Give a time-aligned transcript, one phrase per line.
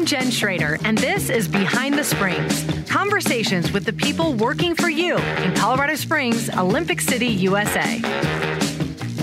[0.00, 4.88] I'm Jen Schrader, and this is Behind the Springs conversations with the people working for
[4.88, 8.00] you in Colorado Springs, Olympic City, USA.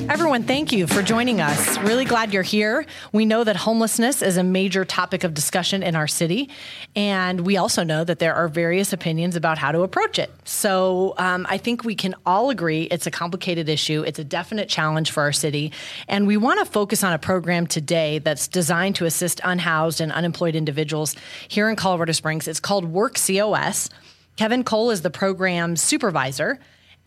[0.10, 1.78] Everyone, thank you for joining us.
[1.80, 2.86] Really glad you're here.
[3.12, 6.50] We know that homelessness is a major topic of discussion in our city,
[6.96, 10.32] and we also know that there are various opinions about how to approach it.
[10.46, 14.70] So um, I think we can all agree it's a complicated issue, it's a definite
[14.70, 15.73] challenge for our city,
[16.08, 20.14] and we want to focus on a program today that's designed to assist unhoused and
[20.14, 21.17] unemployed individuals
[21.50, 22.48] here in Colorado Springs.
[22.48, 23.89] It's called Work COS.
[24.38, 26.59] Kevin Cole is the program's supervisor.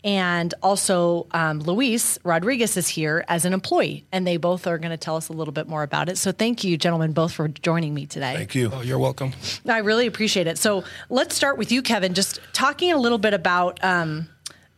[0.03, 4.89] And also, um, Luis Rodriguez is here as an employee, and they both are going
[4.89, 6.17] to tell us a little bit more about it.
[6.17, 8.35] So, thank you, gentlemen, both for joining me today.
[8.35, 8.71] Thank you.
[8.73, 9.33] Oh, you're welcome.
[9.67, 10.57] I really appreciate it.
[10.57, 13.83] So, let's start with you, Kevin, just talking a little bit about.
[13.83, 14.27] Um,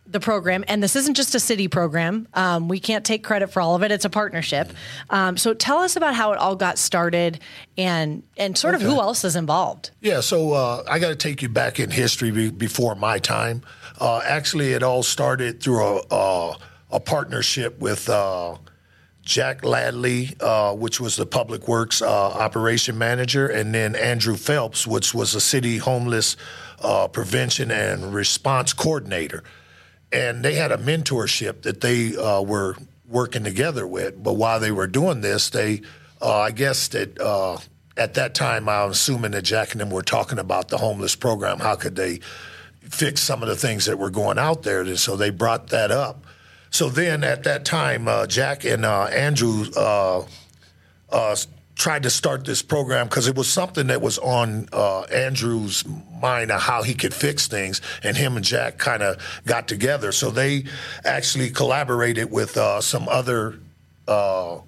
[0.06, 2.28] the program, and this isn't just a city program.
[2.34, 4.70] Um, we can't take credit for all of it; it's a partnership.
[5.10, 7.40] Um, so, tell us about how it all got started,
[7.78, 8.84] and and sort okay.
[8.84, 9.92] of who else is involved.
[10.02, 13.64] Yeah, so uh, I got to take you back in history be- before my time.
[14.00, 16.58] Uh, actually, it all started through a, a,
[16.92, 18.58] a partnership with uh,
[19.22, 24.86] Jack Ladley, uh, which was the Public Works uh, operation manager, and then Andrew Phelps,
[24.86, 26.36] which was a city homeless
[26.82, 29.44] uh, prevention and response coordinator
[30.12, 32.76] and they had a mentorship that they uh, were
[33.08, 34.22] working together with.
[34.22, 35.82] But while they were doing this, they,
[36.22, 37.20] I guess that
[37.98, 41.60] at that time, I'm assuming that Jack and them were talking about the homeless program.
[41.60, 42.20] How could they
[42.90, 44.82] fix some of the things that were going out there?
[44.82, 46.26] And so they brought that up.
[46.70, 50.24] So then at that time, uh, Jack and uh, Andrew uh,
[51.76, 55.84] tried to start this program because it was something that was on uh, Andrew's
[56.22, 60.12] mind of how he could fix things, and him and Jack kind of got together.
[60.12, 60.66] So they
[61.04, 63.60] actually collaborated with uh, some other.
[64.08, 64.60] Uh,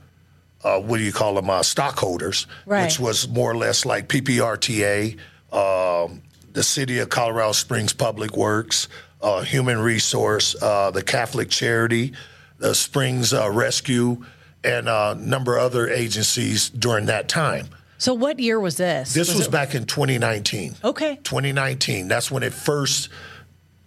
[0.64, 1.50] uh what do you call them?
[1.50, 2.84] Uh, stockholders, right.
[2.84, 5.18] which was more or less like PPRTA,
[5.52, 6.22] um,
[6.56, 8.88] the City of Colorado Springs Public Works,
[9.22, 12.14] uh, Human Resource, uh, the Catholic Charity,
[12.58, 14.26] the Springs uh, Rescue,
[14.64, 17.68] and a number of other agencies during that time.
[17.98, 19.14] So, what year was this?
[19.14, 20.76] This was, was back in 2019.
[20.84, 21.18] Okay.
[21.24, 22.08] 2019.
[22.08, 23.10] That's when it first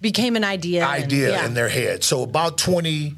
[0.01, 0.85] became an idea.
[0.85, 1.47] Idea and, yeah.
[1.47, 2.05] in their head.
[2.05, 3.17] So, about 20.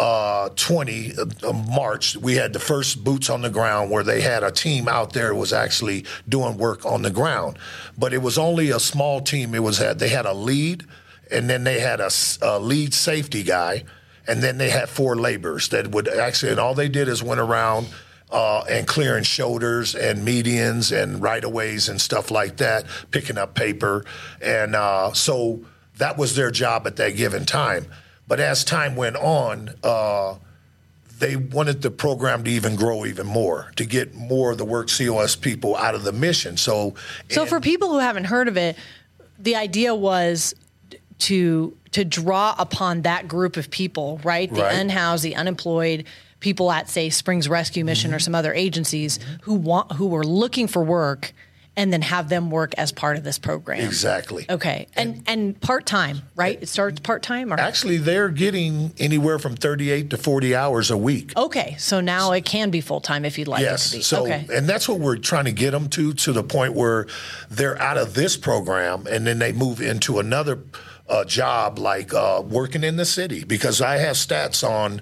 [0.00, 4.42] Uh, 20 uh, March, we had the first boots on the ground where they had
[4.42, 7.58] a team out there was actually doing work on the ground,
[7.98, 9.54] but it was only a small team.
[9.54, 10.86] It was had they had a lead,
[11.30, 12.08] and then they had a,
[12.40, 13.84] a lead safety guy,
[14.26, 17.38] and then they had four laborers that would actually, and all they did is went
[17.38, 17.86] around
[18.30, 23.36] uh, and clearing shoulders and medians and right of ways and stuff like that, picking
[23.36, 24.06] up paper.
[24.40, 25.62] And uh, so
[25.98, 27.84] that was their job at that given time.
[28.30, 30.36] But as time went on, uh,
[31.18, 34.88] they wanted the program to even grow even more, to get more of the work
[34.88, 36.56] COS people out of the mission.
[36.56, 36.94] So,
[37.28, 38.76] so for people who haven't heard of it,
[39.36, 40.54] the idea was
[41.18, 44.48] to to draw upon that group of people, right?
[44.48, 44.76] The right.
[44.76, 46.04] unhoused, the unemployed,
[46.38, 48.16] people at say Springs Rescue Mission mm-hmm.
[48.16, 51.32] or some other agencies who want who were looking for work
[51.80, 53.80] and then have them work as part of this program.
[53.80, 54.44] Exactly.
[54.50, 54.86] Okay.
[54.96, 56.62] And and, and part time, right?
[56.62, 61.32] It starts part time Actually they're getting anywhere from 38 to 40 hours a week.
[61.38, 61.76] Okay.
[61.78, 63.86] So now it can be full time if you'd like yes.
[63.86, 64.02] it to be.
[64.02, 64.46] So okay.
[64.52, 67.06] and that's what we're trying to get them to to the point where
[67.48, 70.58] they're out of this program and then they move into another
[71.08, 75.00] uh, job like uh, working in the city because I have stats on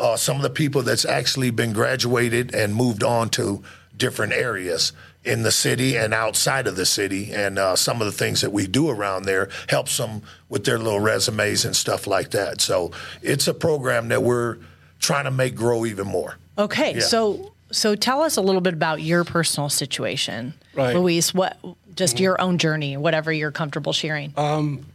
[0.00, 3.62] uh, some of the people that's actually been graduated and moved on to
[3.96, 4.92] different areas
[5.26, 7.32] in the city and outside of the city.
[7.32, 10.78] And uh, some of the things that we do around there helps them with their
[10.78, 12.60] little resumes and stuff like that.
[12.60, 12.92] So
[13.22, 14.58] it's a program that we're
[15.00, 16.36] trying to make grow even more.
[16.58, 17.00] Okay, yeah.
[17.00, 20.94] so so tell us a little bit about your personal situation, right.
[20.94, 21.34] Luis.
[21.34, 21.58] What
[21.94, 22.22] just mm-hmm.
[22.22, 24.32] your own journey, whatever you're comfortable sharing.
[24.36, 24.86] Um,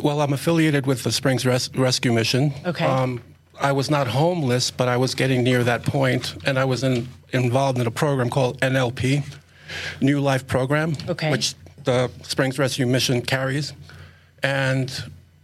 [0.00, 2.52] well, I'm affiliated with the Springs Res- Rescue Mission.
[2.64, 2.84] Okay.
[2.84, 3.22] Um,
[3.60, 7.08] I was not homeless, but I was getting near that point, and I was in,
[7.32, 9.24] involved in a program called NLP,
[10.00, 11.30] New Life Program, okay.
[11.30, 11.54] which
[11.84, 13.72] the Springs Rescue Mission carries.
[14.42, 14.92] And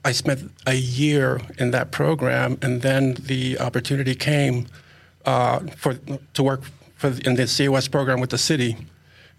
[0.05, 4.67] I spent a year in that program, and then the opportunity came
[5.25, 5.95] uh, for
[6.35, 6.63] to work
[6.97, 8.77] for in the COS program with the city,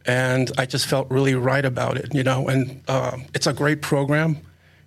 [0.06, 2.48] and I just felt really right about it, you know.
[2.48, 4.38] And uh, it's a great program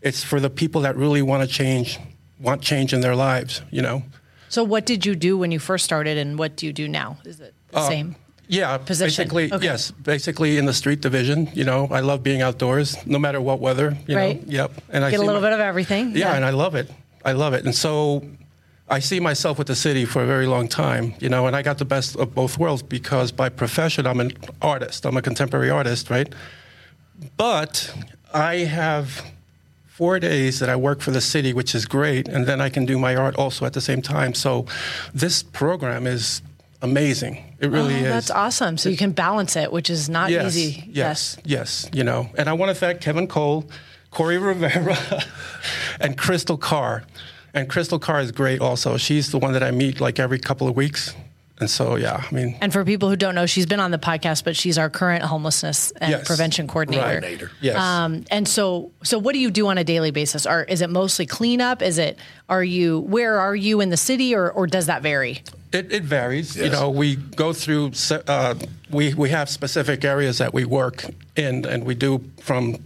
[0.07, 1.99] it's for the people that really want to change,
[2.39, 4.05] want change in their lives, you know.
[4.49, 7.19] So, what did you do when you first started, and what do you do now?
[7.25, 8.17] Is it the uh, same?
[8.49, 9.25] Yeah, position?
[9.25, 9.65] basically, okay.
[9.65, 9.91] yes.
[9.91, 13.97] Basically, in the street division, you know, I love being outdoors, no matter what weather.
[14.07, 14.47] You right.
[14.47, 14.73] know, yep.
[14.89, 16.11] And I get a little my, bit of everything.
[16.11, 16.91] Yeah, yeah, and I love it.
[17.25, 17.65] I love it.
[17.65, 18.23] And so,
[18.89, 21.63] I see myself with the city for a very long time, you know, and I
[21.63, 24.33] got the best of both worlds because by profession I'm an
[24.63, 25.05] artist.
[25.05, 26.33] I'm a contemporary artist, right?
[27.37, 27.93] But
[28.33, 29.25] I have
[29.89, 32.85] four days that I work for the city, which is great, and then I can
[32.85, 34.35] do my art also at the same time.
[34.35, 34.67] So
[35.13, 36.43] this program is
[36.82, 37.55] amazing.
[37.58, 38.05] It really oh, is.
[38.05, 38.78] That's awesome.
[38.78, 40.84] So you can balance it, which is not yes, easy.
[40.90, 42.28] Yes, yes, you know.
[42.37, 43.64] And I want to thank Kevin Cole,
[44.11, 44.96] Corey Rivera,
[46.00, 47.05] and Crystal Carr.
[47.55, 48.96] And Crystal Carr is great also.
[48.99, 51.14] She's the one that I meet like every couple of weeks.
[51.58, 52.56] And so, yeah, I mean.
[52.61, 55.23] And for people who don't know, she's been on the podcast, but she's our current
[55.25, 56.26] homelessness and Yes.
[56.26, 57.03] prevention coordinator.
[57.03, 57.12] Right.
[57.23, 57.50] Coordinator.
[57.62, 57.76] Yes.
[57.76, 60.44] Um, and so, so what do you do on a daily basis?
[60.44, 61.81] Are is it mostly cleanup?
[61.81, 62.19] Is it
[62.50, 65.43] are you where are you in the city, or or does that vary?
[65.73, 66.56] It, it varies.
[66.56, 67.93] You know, we go through.
[68.11, 68.55] Uh,
[68.91, 71.05] we we have specific areas that we work
[71.37, 72.76] in, and we do from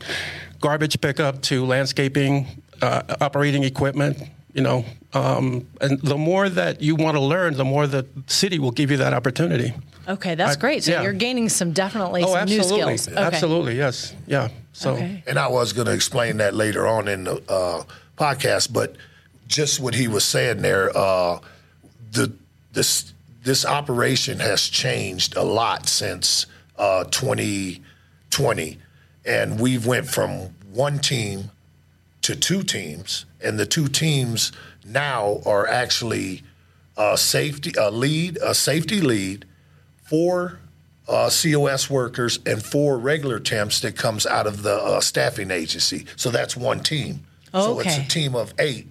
[0.60, 2.46] garbage pickup to landscaping,
[2.82, 4.16] uh, operating equipment.
[4.54, 8.58] You know, um, and the more that you want to learn, the more the city
[8.58, 9.74] will give you that opportunity.
[10.08, 10.84] Okay, that's I- great.
[10.84, 11.02] So yeah.
[11.02, 13.08] you're gaining some definitely Oh, some new skills.
[13.08, 13.16] Okay.
[13.16, 14.48] absolutely, yes, yeah.
[14.72, 14.92] So.
[14.94, 15.22] Okay.
[15.26, 17.82] And I was going to explain that later on in the uh,
[18.16, 18.96] podcast, but
[19.46, 21.40] just what he was saying there, uh,
[22.12, 22.32] the
[22.72, 23.12] this
[23.42, 26.46] this operation has changed a lot since
[26.78, 28.78] uh, 2020,
[29.24, 31.50] and we went from one team
[32.30, 34.52] to two teams, and the two teams
[34.84, 36.44] now are actually
[36.96, 39.44] a safety a lead, a safety lead,
[40.04, 40.60] four
[41.08, 46.06] uh, COS workers, and four regular temps that comes out of the uh, staffing agency.
[46.14, 47.26] So that's one team.
[47.52, 47.64] Okay.
[47.64, 48.86] So it's a team of eight.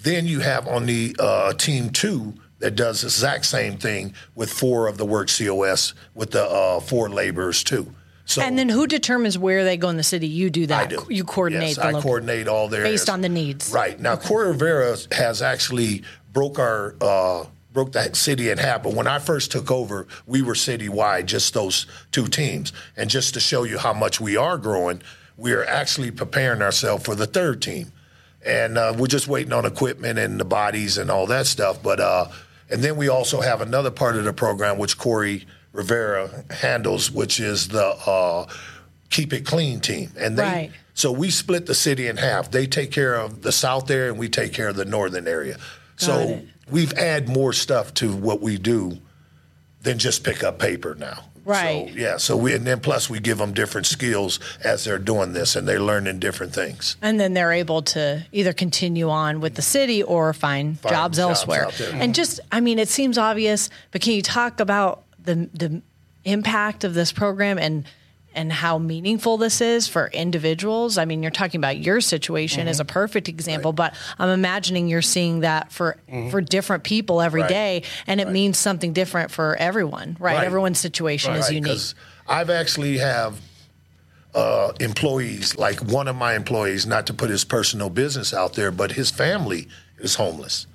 [0.00, 4.50] Then you have on the uh, team two that does the exact same thing with
[4.50, 7.94] four of the work COS with the uh, four laborers too.
[8.26, 10.26] So And then who determines where they go in the city?
[10.26, 10.84] You do that.
[10.84, 11.06] I do.
[11.10, 13.70] You coordinate Yes, the I local- coordinate all their based on the needs.
[13.70, 18.82] Right now, Corey Rivera has actually broke our uh, broke that city in half.
[18.82, 22.72] But when I first took over, we were citywide, just those two teams.
[22.96, 25.02] And just to show you how much we are growing,
[25.36, 27.92] we are actually preparing ourselves for the third team,
[28.46, 31.82] and uh, we're just waiting on equipment and the bodies and all that stuff.
[31.82, 32.28] But uh,
[32.70, 35.44] and then we also have another part of the program which Corey
[35.74, 38.46] Rivera handles, which is the uh,
[39.10, 40.42] keep it clean team, and they.
[40.42, 40.70] Right.
[40.94, 42.52] So we split the city in half.
[42.52, 45.58] They take care of the south area, and we take care of the northern area.
[45.96, 46.44] so it.
[46.70, 48.98] we've added more stuff to what we do
[49.82, 51.24] than just pick up paper now.
[51.44, 51.90] Right.
[51.90, 52.16] So, yeah.
[52.16, 55.66] So we and then plus we give them different skills as they're doing this, and
[55.66, 56.96] they're learning different things.
[57.02, 61.18] And then they're able to either continue on with the city or find, Find jobs,
[61.18, 61.68] jobs elsewhere.
[61.92, 65.82] And just, I mean, it seems obvious, but can you talk about the the
[66.24, 67.84] impact of this program and
[68.36, 70.98] and how meaningful this is for individuals?
[70.98, 72.92] I mean, you're talking about your situation as a Mm-hmm.
[72.92, 75.96] perfect example, but I'm imagining you're seeing that for
[76.30, 77.52] for different people every Mm-hmm.
[77.54, 77.82] Right.
[77.82, 80.36] day, and it means something different for everyone, right?
[80.36, 80.44] Right.
[80.46, 81.80] Everyone's situation is Right, unique.
[82.26, 83.40] I've actually have
[84.34, 88.72] uh, employees, like one of my employees, not to put his personal business out there,
[88.72, 89.68] but his family
[89.98, 90.66] is homeless.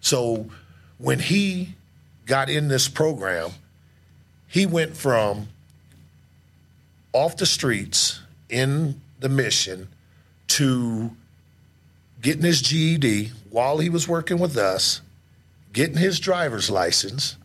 [0.00, 0.46] So
[0.96, 1.74] when he
[2.24, 3.50] got in this program,
[4.52, 5.48] he went from
[7.14, 8.20] off the streets
[8.50, 9.88] in the mission
[10.46, 11.10] to
[12.20, 15.00] getting his GED while he was working with us,
[15.72, 17.38] getting his driver's license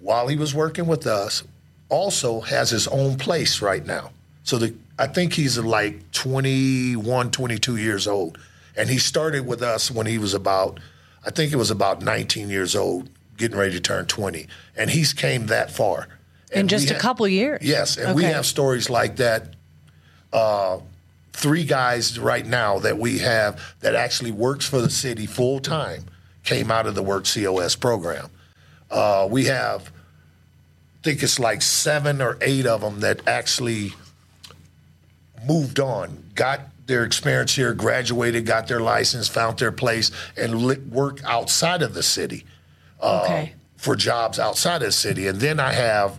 [0.00, 1.44] while he was working with us,
[1.90, 4.10] also has his own place right now.
[4.42, 8.36] So the, I think he's like 21, 22 years old.
[8.76, 10.80] And he started with us when he was about,
[11.24, 14.48] I think it was about 19 years old, getting ready to turn 20.
[14.76, 16.08] And he's came that far.
[16.50, 17.60] In just a ha- couple years.
[17.62, 19.54] Yes, and we have stories like that.
[20.32, 20.80] Uh,
[21.32, 26.04] three guys right now that we have that actually works for the city full time
[26.44, 28.28] came out of the Work COS program.
[28.90, 33.92] Uh, we have, I think it's like seven or eight of them that actually
[35.46, 40.78] moved on, got their experience here, graduated, got their license, found their place, and li-
[40.90, 42.44] work outside of the city
[43.02, 43.52] Okay.
[43.76, 45.26] for jobs outside of the city.
[45.28, 46.18] And then I have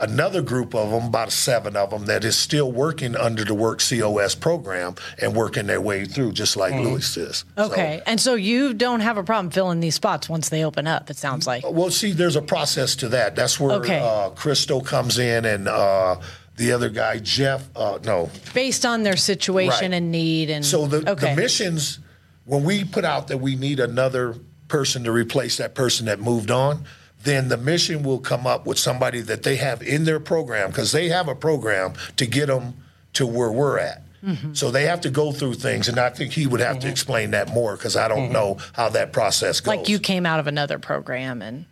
[0.00, 3.80] another group of them, about seven of them, that is still working under the Work
[3.80, 7.44] COS program and working their way through, just like Luis is.
[7.56, 8.02] So- Okay.
[8.06, 11.16] and so you don't have a problem filling these spots once they open up, it
[11.16, 11.64] sounds like.
[11.68, 13.34] well, see, there's a process to that.
[13.36, 13.98] That's where Okay.
[14.00, 16.16] uh, Crystal comes in and uh,
[16.56, 19.96] the other guy, Jeff, uh, no, Based on their situation Right.
[19.98, 21.30] and need and So the, okay.
[21.34, 21.98] the missions,
[22.44, 24.34] when we put out that we need another
[24.68, 26.84] person to replace that person that moved on,
[27.22, 30.92] then the mission will come up with somebody that they have in their program because
[30.92, 32.74] they have a program to get them
[33.14, 34.02] to where we're at.
[34.24, 34.54] Mm-hmm.
[34.54, 36.90] So they have to go through things, and I think he would have to mm-hmm.
[36.90, 38.32] explain that more because I don't mm-hmm.
[38.32, 39.76] know how that process goes.
[39.76, 41.66] Like you came out of another program and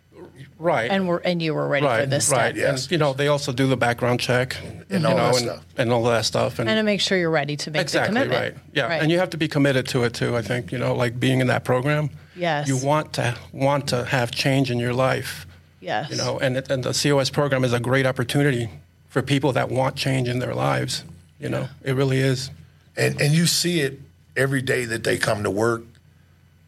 [0.59, 0.89] Right.
[0.89, 2.55] and were and you were ready right, for this right.
[2.55, 2.55] step.
[2.55, 2.83] Yes.
[2.83, 4.57] And, you know, they also do the background check
[4.89, 5.65] And you all know, that and, stuff.
[5.77, 6.57] and all that stuff.
[6.59, 8.55] And, And to make sure you're ready to make exactly the commitment.
[8.55, 8.63] right.
[8.73, 9.01] Yeah, Right.
[9.01, 10.35] and you have to be committed to it too.
[10.35, 12.09] I think you know, like being in that program.
[12.37, 12.67] Yes.
[12.67, 15.45] You want to want to have change in your life.
[15.81, 16.09] yes.
[16.11, 18.69] You know, and and the COS program is a great opportunity
[19.09, 21.03] for people that want change in their lives.
[21.39, 22.49] You know, it really is.
[22.95, 23.99] and and you see it
[24.35, 25.81] every day that they come to work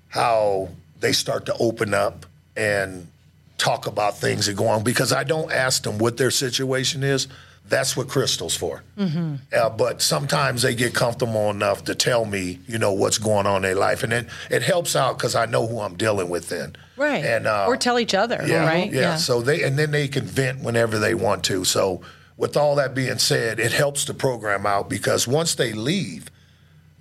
[0.09, 3.07] how they start to open up and
[3.57, 7.27] talk about things that go on because I don't ask them what their situation is.
[7.69, 8.83] That's what Crystal's for.
[8.97, 9.35] Mm-hmm.
[9.53, 13.57] Uh, but sometimes they get comfortable enough to tell me, you know, what's going on
[13.57, 16.49] in their life, and it it helps out because I know who I'm dealing with
[16.49, 16.75] then.
[16.97, 17.23] right.
[17.23, 18.91] And uh, or tell each other, yeah, right?
[18.91, 19.17] Yeah.
[19.17, 21.63] So they and then they can vent whenever they want to.
[21.63, 22.01] So
[22.38, 26.31] with all that being said, it helps the program out because once they leave,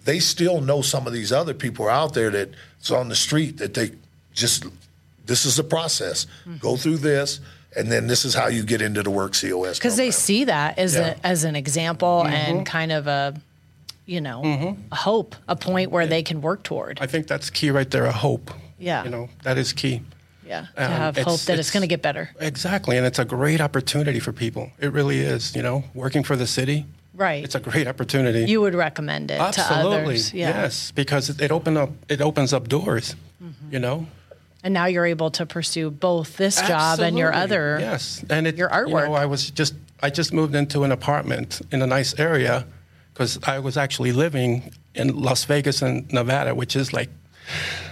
[0.05, 3.75] they still know some of these other people out there that's on the street that
[3.75, 3.93] they
[4.33, 4.67] just
[5.25, 6.27] this is a process.
[6.41, 6.57] Mm-hmm.
[6.57, 7.41] Go through this,
[7.77, 9.79] and then this is how you get into the work COS.
[9.79, 11.15] because they see that as Yeah.
[11.23, 12.35] a, as an example Mm-hmm.
[12.35, 13.35] and kind of a
[14.07, 17.71] you know a hope a point where they can work toward I think that's key
[17.71, 18.07] right there.
[18.07, 18.51] A hope.
[18.79, 19.05] Yeah.
[19.05, 20.01] You know, that is key.
[20.47, 23.05] yeah to Um, have it's- hope that it's, it's- going to get better Exactly, and
[23.07, 24.71] it's a great opportunity for people.
[24.81, 25.55] It really is.
[25.55, 26.87] You know, working for the city.
[27.15, 28.45] right It's a great opportunity.
[28.53, 29.91] you would recommend it Absolutely.
[29.91, 33.15] to others yeah Yes, because it, it open up it opens up doors.
[33.43, 33.73] Mm-hmm.
[33.75, 34.07] You know.
[34.63, 38.57] And now you're able to pursue both this job and your other yes, and it,
[38.57, 39.07] your You artwork.
[39.07, 42.67] know, I was just I just moved into an apartment in a nice area
[43.13, 47.11] because I was actually living in Las Vegas and Nevada, which is like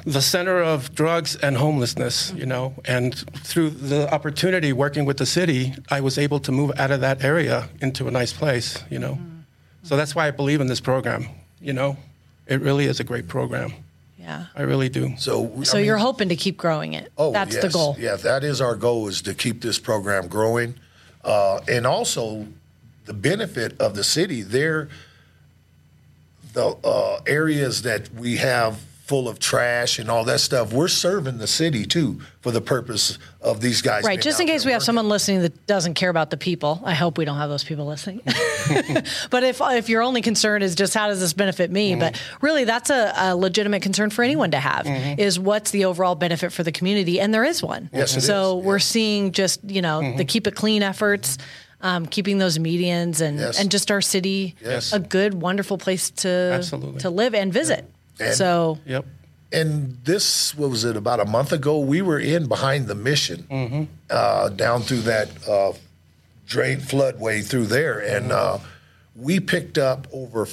[0.05, 2.33] the center of drugs and homelessness.
[2.37, 6.73] You know, and through the opportunity working with the city, I was able to move
[6.79, 8.83] out of that area into a nice place.
[8.91, 9.41] You know, mm-hmm.
[9.83, 11.29] so that's why I believe in this program.
[11.61, 11.97] You know,
[12.47, 13.73] it really is a great program.
[14.27, 15.15] Yeah I really do.
[15.19, 17.63] So, I so mean, you're hoping to keep growing it Oh, that's yes.
[17.63, 20.75] the goal Yeah, that is our goal is to keep this program growing,
[21.25, 22.47] uh, and also
[23.07, 24.43] the benefit of the city.
[24.43, 24.89] There,
[26.53, 31.39] the uh, areas that we have full of trash and all that stuff, we're serving
[31.39, 34.03] the city too for the purpose of these guys.
[34.03, 34.87] Right, just in case we have working.
[34.87, 36.81] someone listening that doesn't care about the people.
[36.85, 38.21] I hope we don't have those people listening.
[39.31, 42.01] but if if your only concern is just how does this benefit me, Mm-hmm.
[42.01, 44.87] but really that's a, a legitimate concern for anyone to have
[45.19, 47.85] is what's the overall benefit for the community, and there is one.
[47.85, 47.97] Mm-hmm.
[47.97, 48.77] Yes, so we're.
[48.77, 48.81] Mm-hmm.
[48.87, 51.39] seeing just you know the keep it clean efforts.
[51.83, 53.61] Um, keeping those medians and, Yes.
[53.61, 54.95] and just our city Yes.
[54.95, 57.01] a good, wonderful place to Absolutely.
[57.01, 57.85] to live and visit.
[58.21, 59.05] And- so Yep.
[59.53, 63.89] and this what was it about a month ago we were in behind the mission
[64.11, 65.73] uh, down through that uh,
[66.47, 68.59] drain floodway through there and uh,
[69.15, 70.45] we picked up over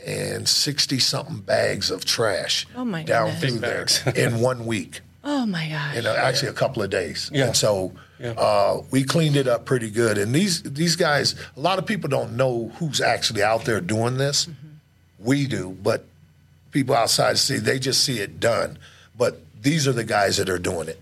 [0.00, 3.40] 560 something bags of trash Oh, my down goodness.
[3.40, 6.90] through Big there in one week oh my gosh, you know, actually a couple of
[6.90, 7.30] days.
[7.34, 7.46] Yeah.
[7.46, 8.30] And so Yeah.
[8.38, 10.18] uh, we cleaned it up pretty good.
[10.18, 14.18] And these these guys, a lot of people don't know who's actually out there doing
[14.18, 14.46] this.
[15.18, 16.04] We do, but
[16.70, 18.78] people outside see they just see it done.
[19.16, 21.00] But these are the guys that are doing it.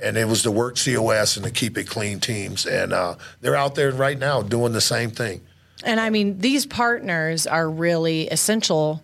[0.00, 3.56] And it was the Work COS and the Keep It Clean teams, and uh, they're
[3.56, 5.40] out there right now doing the same thing.
[5.82, 9.02] And I mean, these partners are really essential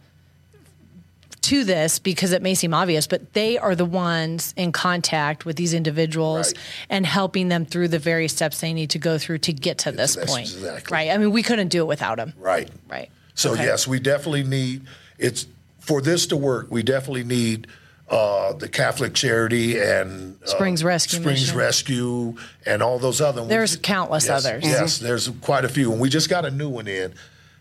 [1.43, 5.57] to this because it may seem obvious, but they are the ones in contact with
[5.57, 6.63] these individuals Right.
[6.89, 9.93] and helping them through the various steps they need to go through to get to
[9.93, 10.47] this That's point.
[10.51, 10.95] exactly.
[10.95, 11.11] Right.
[11.11, 12.33] I mean, we couldn't do it without them.
[12.39, 12.71] Right.
[12.89, 13.11] Right.
[13.35, 13.65] So Okay.
[13.65, 14.83] yes, we definitely need
[15.19, 15.47] it's
[15.85, 16.69] for this to work.
[16.71, 17.67] We definitely need
[18.09, 21.57] uh, the Catholic Charity and uh, Springs Rescue Springs Mission.
[21.59, 22.35] Rescue,
[22.67, 23.51] and all those other ones.
[23.51, 24.65] There's countless Yes, others.
[24.65, 27.15] Yes, there's quite a few, and we just got a new one in.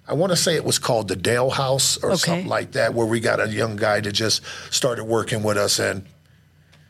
[0.06, 2.18] I want to say it was called the Dale House or Okay.
[2.18, 5.80] something like that, where we got a young guy that just started working with us,
[5.80, 6.06] and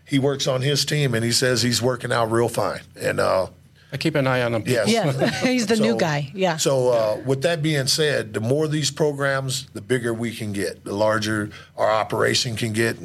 [0.05, 2.81] he works on his team, and he says he's working out real fine.
[2.99, 3.47] And uh,
[3.93, 4.63] I keep an eye on him.
[4.65, 5.11] yes, Yeah.
[5.43, 6.31] He's the new guy.
[6.33, 6.57] Yeah.
[6.57, 10.83] So, uh, with that being said, the more these programs, the bigger we can get,
[10.83, 12.97] the larger our operation can get.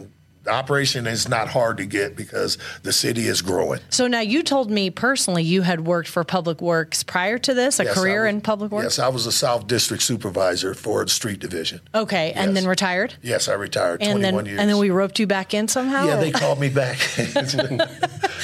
[0.45, 3.81] The operation is not hard to get because the city is growing.
[3.91, 7.79] So now you told me personally you had worked for Public Works prior to this,
[7.81, 8.85] a Yes, career was- in Public Works?
[8.85, 11.81] Yes, I was a South District supervisor for the street division.
[11.95, 12.33] Okay.
[12.35, 13.13] And then retired?
[13.21, 14.61] Yes, I retired And 21 then, years.
[14.61, 16.07] and then we roped you back in somehow?
[16.07, 16.97] yeah, or- they called me back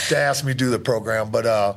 [0.09, 1.31] to ask me to do the program.
[1.31, 1.75] But uh,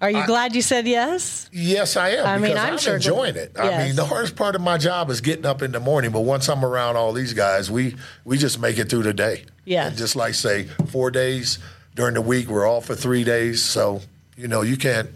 [0.00, 1.48] Are you glad you said yes?
[1.52, 2.26] Yes, I am.
[2.26, 3.52] I mean, I'm I'm sure- enjoying it.
[3.58, 3.86] I Yes.
[3.86, 6.48] mean, the hardest part of my job is getting up in the morning, but once
[6.48, 9.44] I'm around all these guys, we we just make it through the day.
[9.66, 9.88] Yeah.
[9.88, 11.58] And just like say four days
[11.94, 13.62] during the week, we're off for three days.
[13.62, 14.00] So
[14.36, 15.10] you know, you can't.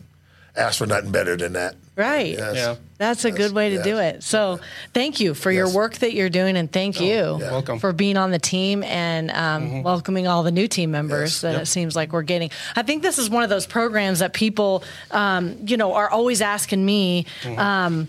[0.56, 1.74] Ask for nothing better than that.
[1.96, 2.30] Right.
[2.36, 2.56] Yes.
[2.56, 2.74] Yeah.
[2.98, 4.22] That's a Yes, good way to do it.
[4.24, 4.58] So,
[4.92, 5.74] thank you for your Yes.
[5.74, 7.50] Oh, work that you're doing, and thank you yeah.
[7.50, 7.78] Welcome.
[7.78, 11.40] for being on the team and um, welcoming all the new team members Yes.
[11.42, 11.62] that Yep.
[11.62, 12.50] it seems like we're getting.
[12.74, 14.82] I think this is one of those programs that people,
[15.12, 17.26] um, you know, are always asking me.
[17.56, 18.08] Um,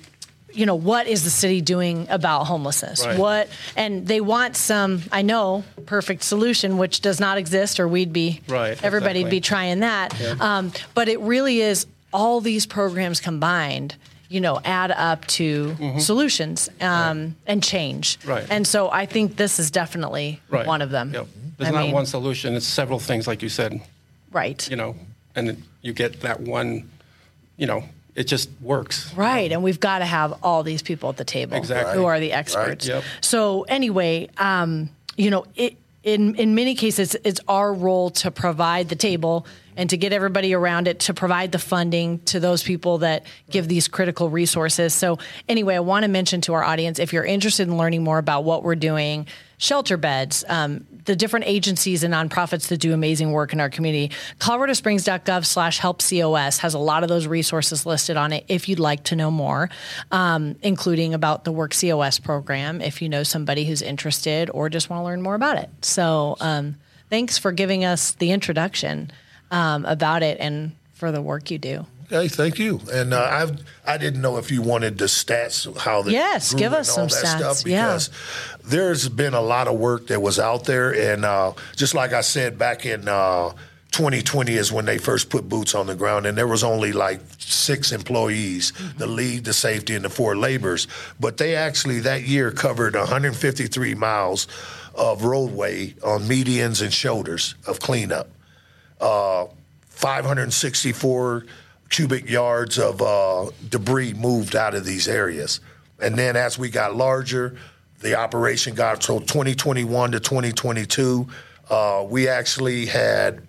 [0.53, 3.19] you know what is the city doing about homelessness Right.
[3.19, 8.13] what and they want some i know perfect solution which does not exist or we'd
[8.13, 11.87] be Right, everybody'd be trying that um, but it really is
[12.19, 13.95] all these programs combined
[14.29, 18.29] you know add up to solutions um, and change Mm-hmm.
[18.31, 18.47] Right.
[18.49, 20.65] and so i think this is definitely Right.
[20.73, 21.27] one of them Yep.
[21.57, 22.53] There's I not mean, one solution.
[22.55, 23.71] It's several things, like you said.
[24.33, 24.95] right You know,
[25.35, 26.89] and you get that one.
[27.55, 29.13] You know, it just works.
[29.15, 31.95] Right, and we've got to have all these people at the table Exactly.
[31.95, 32.85] who are the experts.
[32.87, 33.03] Yep.
[33.21, 38.89] So anyway, um, you know, it, in in many cases, it's our role to provide
[38.89, 39.45] the table
[39.75, 43.67] and to get everybody around it, to provide the funding to those people that give
[43.67, 44.93] these critical resources.
[44.93, 48.17] So anyway, I want to mention to our audience if you're interested in learning more
[48.17, 49.27] about what we're doing,
[49.57, 54.13] shelter beds, um, the different agencies and nonprofits that do amazing work in our community.
[54.39, 58.79] ColoradoSprings.gov slash help COS has a lot of those resources listed on it if you'd
[58.79, 59.69] like to know more,
[60.11, 64.89] um, including about the Work COS program if you know somebody who's interested or just
[64.89, 65.69] want to learn more about it.
[65.81, 66.75] So um,
[67.09, 69.11] thanks for giving us the introduction
[69.51, 71.85] um, about it and for the work you do.
[72.11, 72.79] Okay, thank you.
[72.91, 76.71] And uh, I've I didn't know if you wanted the stats, how the Yes, give
[76.71, 77.85] us some stats, stuff yeah.
[77.85, 78.09] because
[78.63, 82.21] there's been a lot of work that was out there, and uh, just like I
[82.21, 83.07] said back in.
[83.07, 83.53] Uh,
[83.91, 87.21] 2020 is when they first put boots on the ground, and there was only like
[87.37, 90.89] six employees, the lead, the safety, and the four laborers.
[91.17, 94.49] But they actually that year covered 153 miles
[94.95, 98.27] of roadway on medians and shoulders of cleanup.
[98.99, 99.45] Uh,
[99.89, 101.45] 564
[101.89, 105.61] cubic yards of uh, debris moved out of these areas.
[105.99, 107.57] And then as we got larger,
[108.01, 111.27] the operation got so 2021 to 2022,
[111.69, 113.47] uh, we actually had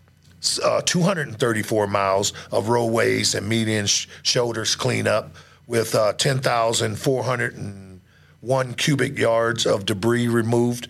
[0.63, 5.35] uh, 234 miles of roadways and median sh- shoulders cleanup
[5.67, 10.87] with uh, 10,401 cubic yards of debris removed.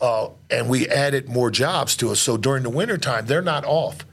[0.00, 2.20] Uh, and we added more jobs to us.
[2.20, 4.06] So during the wintertime, they're not off.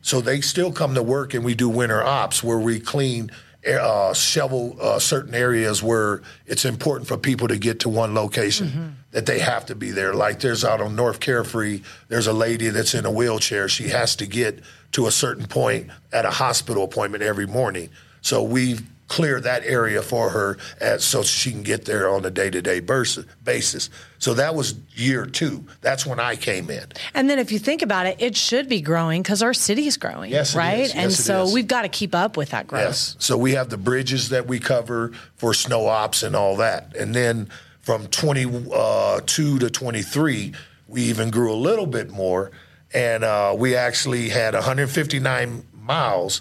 [0.00, 3.30] So they still come to work and we do winter ops where we clean,
[3.66, 8.96] uh, shovel uh, certain areas where it's important for people to get to one location
[9.12, 10.12] that they have to be there.
[10.12, 13.68] Like there's out on North Carefree, there's a lady that's in a wheelchair.
[13.68, 14.60] She has to get
[14.92, 17.88] to a certain point at a hospital appointment every morning.
[18.20, 20.56] So we've cleared that area for her
[20.98, 23.90] so she can get there on a day-to-day basis.
[24.18, 25.66] So that was year two.
[25.82, 26.86] That's when I came in.
[27.12, 29.98] And then if you think about it, it should be growing because our city is
[29.98, 30.78] growing, Yes, it right?
[30.80, 30.92] is.
[30.92, 31.52] and Yes, so is.
[31.52, 32.82] we've got to keep up with that growth.
[32.84, 33.16] Yes.
[33.18, 36.96] So we have the bridges that we cover for snow ops and all that.
[36.96, 40.52] And then from 22 to 23,
[40.88, 42.50] we even grew a little bit more.
[42.92, 46.40] And uh, we actually had 159 miles,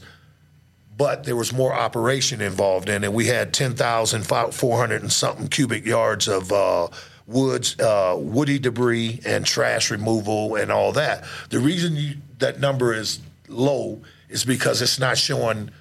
[0.97, 3.11] but there was more operation involved in it.
[3.13, 6.87] We had 10,400 and something cubic yards of uh,
[7.25, 11.23] woods, uh, woody debris, and trash removal and all that.
[11.49, 15.71] The reason you, that number is low is because it's not showing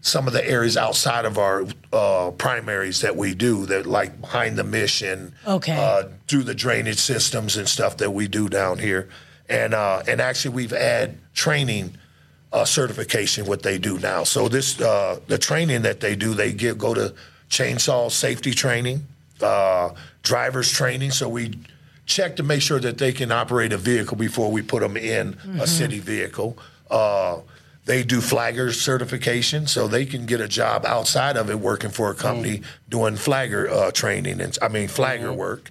[0.00, 4.56] some of the areas outside of our uh, primaries that we do, that like behind
[4.58, 5.76] the mission, Okay.
[5.76, 9.08] uh, through the drainage systems and stuff that we do down here,
[9.48, 11.96] and uh, and actually we've had training
[12.52, 14.24] uh, certification what they do now.
[14.24, 17.14] So this uh, the training that they do, they give go to
[17.48, 19.06] chainsaw safety training,
[19.40, 19.90] uh,
[20.22, 21.10] drivers training.
[21.12, 21.58] So we
[22.06, 25.36] check to make sure that they can operate a vehicle before we put them in
[25.60, 26.58] a city vehicle.
[26.90, 27.38] Uh,
[27.84, 32.10] they do flagger certification, so they can get a job outside of it working for
[32.10, 35.70] a company doing flagger uh, training and I mean flagger work.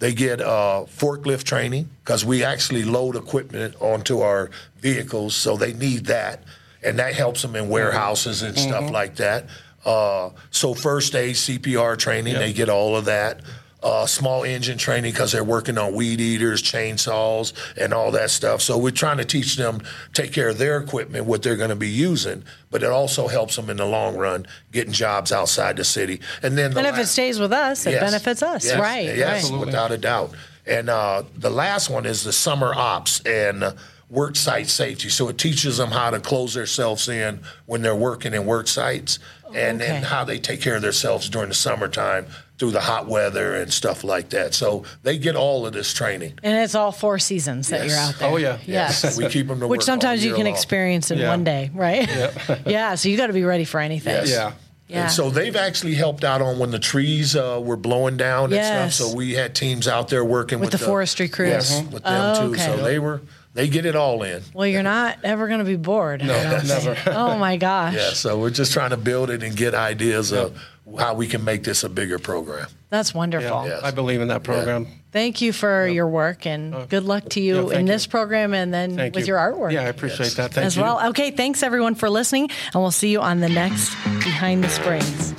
[0.00, 5.74] They get uh, forklift training because we actually load equipment onto our vehicles, so they
[5.74, 6.42] need that,
[6.82, 9.44] and that helps them in warehouses and stuff like that.
[9.84, 13.40] Uh, so first aid, CPR training, they get all of that.
[13.82, 18.60] Uh, small engine training because they're working on weed eaters, chainsaws, and all that stuff.
[18.60, 19.80] So we're trying to teach them
[20.12, 23.56] take care of their equipment, what they're going to be using, but it also helps
[23.56, 26.20] them in the long run getting jobs outside the city.
[26.42, 28.02] And then the And if it stays with us, it Yes.
[28.02, 28.78] benefits us, Yes.
[28.78, 29.16] right?
[29.16, 29.60] Yes, right.
[29.60, 30.32] without a doubt.
[30.66, 33.72] And uh, the last one is the summer ops and uh,
[34.10, 35.08] work site safety.
[35.08, 39.18] So it teaches them how to close themselves in when they're working in work sites,
[39.54, 39.96] and Okay.
[39.96, 42.26] and how they take care of themselves during the summertime
[42.60, 44.52] through the hot weather and stuff like that.
[44.52, 46.38] So they get all of this training.
[46.42, 47.90] And it's all four seasons that Yes.
[47.90, 48.30] you're out there.
[48.30, 48.58] Oh, yeah.
[48.66, 49.16] Yes.
[49.16, 50.52] We keep them to Which work sometimes you can long.
[50.54, 51.30] experience in Yeah.
[51.30, 52.06] one day, right?
[52.06, 52.56] Yeah.
[52.66, 52.94] yeah.
[52.96, 54.12] So you got to be ready for anything.
[54.14, 54.28] Yes.
[54.28, 54.52] Yeah.
[54.88, 55.02] Yeah.
[55.04, 58.66] And so they've actually helped out on when the trees uh, were blowing down Yes.
[58.70, 59.08] and stuff.
[59.10, 61.50] So we had teams out there working With with, the forestry crews.
[61.50, 61.90] Yes, Mhm.
[61.92, 62.52] with them Oh, too.
[62.54, 62.66] okay.
[62.66, 63.22] So they were
[63.54, 64.42] they get it all in.
[64.54, 66.24] Well, you're not ever going to be bored.
[66.24, 66.96] No, never.
[67.06, 67.94] Oh my gosh.
[67.94, 68.10] Yeah.
[68.10, 70.56] So we're just trying to build it and get ideas of
[70.98, 72.68] how we can make this a bigger program.
[72.88, 73.66] That's wonderful.
[73.66, 73.80] Yeah.
[73.82, 74.86] I believe in that program.
[75.12, 78.10] Thank you for your work and uh, good luck to you yeah, in this you.
[78.10, 79.34] program and then Thank with you.
[79.34, 79.72] your artwork.
[79.72, 80.52] Yeah, I appreciate that.
[80.52, 80.82] Thank as you.
[80.82, 81.08] well.
[81.10, 85.34] Okay, thanks everyone for listening, and we'll see you on the next Behind the Springs.